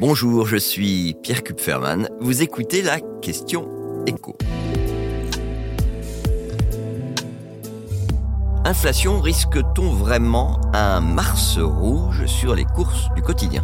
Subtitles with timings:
[0.00, 2.08] Bonjour, je suis Pierre Kupferman.
[2.20, 3.68] Vous écoutez la question
[4.06, 4.34] écho.
[8.64, 13.62] Inflation, risque-t-on vraiment un Mars rouge sur les courses du quotidien?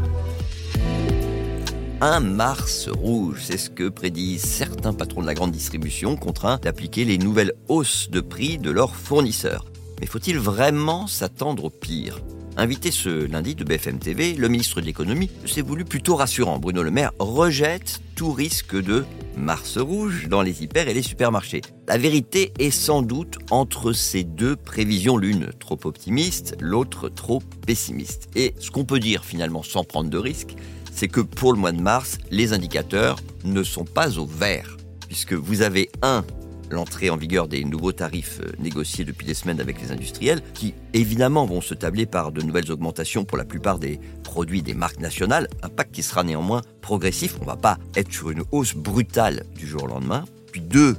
[2.03, 7.07] Un Mars rouge, c'est ce que prédisent certains patrons de la grande distribution contraints d'appliquer
[7.07, 9.65] les nouvelles hausses de prix de leurs fournisseurs.
[10.01, 12.21] Mais faut-il vraiment s'attendre au pire?
[12.59, 16.59] Invité ce lundi de BFM TV, le ministre de l'économie s'est voulu plutôt rassurant.
[16.59, 19.05] Bruno Le Maire rejette tout risque de
[19.37, 21.61] Mars rouge dans les hyper et les supermarchés.
[21.87, 28.31] La vérité est sans doute entre ces deux prévisions, l'une trop optimiste, l'autre trop pessimiste.
[28.35, 30.55] Et ce qu'on peut dire finalement sans prendre de risque,
[30.91, 34.79] c'est que pour le mois de mars, les indicateurs ne sont pas au vert,
[35.09, 36.25] puisque vous avez un
[36.71, 40.75] l'entrée en vigueur des nouveaux tarifs euh, négociés depuis des semaines avec les industriels, qui
[40.93, 45.01] évidemment vont se tabler par de nouvelles augmentations pour la plupart des produits des marques
[45.01, 48.75] nationales, un pacte qui sera néanmoins progressif, on ne va pas être sur une hausse
[48.75, 50.25] brutale du jour au lendemain.
[50.53, 50.97] Puis deux,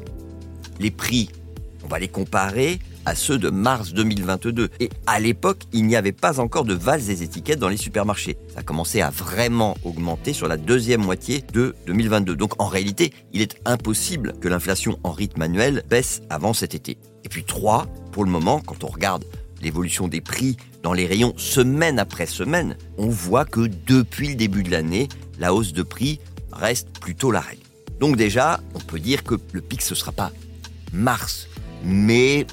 [0.80, 1.30] les prix,
[1.84, 4.70] on va les comparer à ceux de mars 2022.
[4.82, 8.38] Et à l'époque, il n'y avait pas encore de valses des étiquettes dans les supermarchés.
[8.54, 12.36] Ça a commencé à vraiment augmenter sur la deuxième moitié de 2022.
[12.36, 16.98] Donc en réalité, il est impossible que l'inflation en rythme annuel baisse avant cet été.
[17.24, 19.24] Et puis trois, pour le moment, quand on regarde
[19.62, 24.64] l'évolution des prix dans les rayons semaine après semaine, on voit que depuis le début
[24.64, 25.08] de l'année,
[25.40, 26.20] la hausse de prix
[26.52, 27.64] reste plutôt la règle.
[28.02, 30.34] Donc déjà, on peut dire que le pic, ce sera pas
[30.92, 31.48] mars,
[31.86, 32.46] mais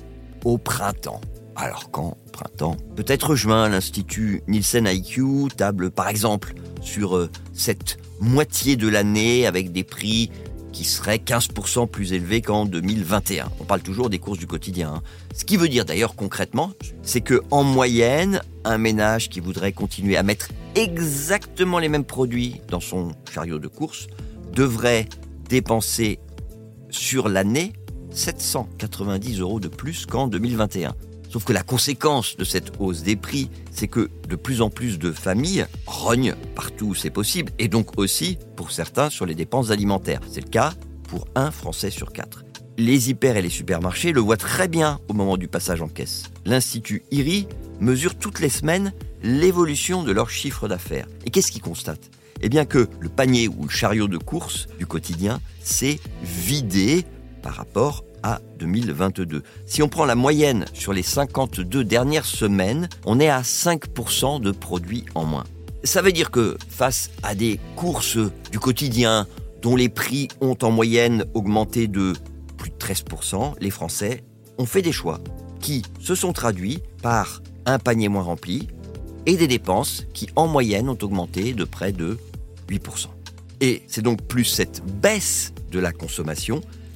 [0.45, 1.21] au printemps.
[1.57, 8.77] Alors quand printemps Peut-être juin, l'Institut Nielsen IQ table par exemple sur euh, cette moitié
[8.77, 10.31] de l'année avec des prix
[10.73, 13.49] qui seraient 15% plus élevés qu'en 2021.
[13.61, 14.95] On parle toujours des courses du quotidien.
[14.97, 15.03] Hein.
[15.33, 20.17] Ce qui veut dire d'ailleurs concrètement, c'est que en moyenne, un ménage qui voudrait continuer
[20.17, 24.09] à mettre exactement les mêmes produits dans son chariot de course
[24.53, 25.09] devrait
[25.49, 26.19] dépenser
[26.91, 27.73] sur l'année
[28.15, 30.95] 790 euros de plus qu'en 2021.
[31.35, 35.01] Sauf que la conséquence de cette hausse des prix, c'est que de plus en plus
[35.01, 39.71] de familles rognent partout où c'est possible, et donc aussi, pour certains, sur les dépenses
[39.71, 40.21] alimentaires.
[40.31, 40.75] C'est le cas
[41.09, 42.45] pour un Français sur quatre.
[42.79, 46.25] Les hyper et les supermarchés le voient très bien au moment du passage en caisse.
[46.45, 47.49] L'Institut IRI
[47.81, 48.93] mesure toutes les semaines
[49.23, 51.09] l'évolution de leur chiffre d'affaires.
[51.25, 52.11] Et qu'est-ce qu'il constate
[52.43, 57.05] Eh bien que le panier ou le chariot de course du quotidien s'est vidé
[57.45, 59.43] par rapport à 2022.
[59.67, 64.51] Si on prend la moyenne sur les 52 dernières semaines, on est à 5% de
[64.51, 65.45] produits en moins.
[65.85, 68.17] Ça veut dire que face à des courses
[68.51, 69.27] du quotidien
[69.61, 72.15] dont les prix ont en moyenne augmenté de
[72.57, 74.25] plus de 13%, les Français
[74.57, 75.21] ont fait des choix
[75.61, 78.69] qui se sont traduits par un panier moins rempli
[79.27, 82.17] et des dépenses qui en moyenne ont augmenté de près de
[82.71, 83.09] 8%.
[83.61, 86.63] Et c'est donc plus cette baisse de la consommation